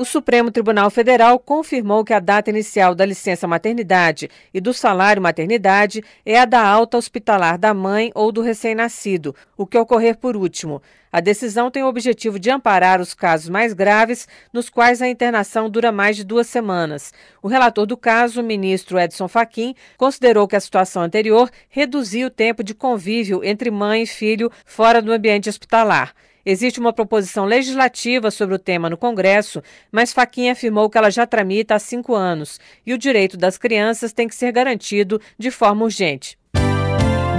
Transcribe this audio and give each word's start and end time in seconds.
O 0.00 0.04
Supremo 0.06 0.50
Tribunal 0.50 0.88
Federal 0.88 1.38
confirmou 1.38 2.02
que 2.02 2.14
a 2.14 2.20
data 2.20 2.48
inicial 2.48 2.94
da 2.94 3.04
licença 3.04 3.46
maternidade 3.46 4.30
e 4.54 4.58
do 4.58 4.72
salário 4.72 5.20
maternidade 5.20 6.02
é 6.24 6.40
a 6.40 6.46
da 6.46 6.66
alta 6.66 6.96
hospitalar 6.96 7.58
da 7.58 7.74
mãe 7.74 8.10
ou 8.14 8.32
do 8.32 8.40
recém-nascido, 8.40 9.36
o 9.58 9.66
que 9.66 9.76
ocorrer 9.76 10.16
por 10.16 10.38
último. 10.38 10.80
A 11.12 11.20
decisão 11.20 11.70
tem 11.70 11.82
o 11.82 11.86
objetivo 11.86 12.38
de 12.38 12.50
amparar 12.50 12.98
os 12.98 13.12
casos 13.12 13.50
mais 13.50 13.74
graves, 13.74 14.26
nos 14.50 14.70
quais 14.70 15.02
a 15.02 15.06
internação 15.06 15.68
dura 15.68 15.92
mais 15.92 16.16
de 16.16 16.24
duas 16.24 16.46
semanas. 16.46 17.12
O 17.42 17.48
relator 17.48 17.84
do 17.84 17.94
caso, 17.94 18.40
o 18.40 18.44
ministro 18.44 18.98
Edson 18.98 19.28
Fachin, 19.28 19.74
considerou 19.98 20.48
que 20.48 20.56
a 20.56 20.60
situação 20.60 21.02
anterior 21.02 21.50
reduzia 21.68 22.26
o 22.26 22.30
tempo 22.30 22.64
de 22.64 22.72
convívio 22.72 23.44
entre 23.44 23.70
mãe 23.70 24.04
e 24.04 24.06
filho 24.06 24.50
fora 24.64 25.02
do 25.02 25.12
ambiente 25.12 25.50
hospitalar. 25.50 26.14
Existe 26.44 26.80
uma 26.80 26.92
proposição 26.92 27.44
legislativa 27.44 28.30
sobre 28.30 28.54
o 28.54 28.58
tema 28.58 28.88
no 28.88 28.96
Congresso, 28.96 29.62
mas 29.90 30.12
Faquinha 30.12 30.52
afirmou 30.52 30.88
que 30.88 30.98
ela 30.98 31.10
já 31.10 31.26
tramita 31.26 31.74
há 31.74 31.78
cinco 31.78 32.14
anos 32.14 32.58
e 32.86 32.92
o 32.92 32.98
direito 32.98 33.36
das 33.36 33.58
crianças 33.58 34.12
tem 34.12 34.28
que 34.28 34.34
ser 34.34 34.52
garantido 34.52 35.20
de 35.38 35.50
forma 35.50 35.84
urgente. 35.84 36.38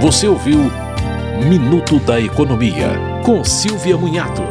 Você 0.00 0.26
ouviu 0.26 0.58
Minuto 1.48 1.98
da 2.00 2.20
Economia, 2.20 2.90
com 3.24 3.42
Silvia 3.42 3.96
Munhato. 3.96 4.42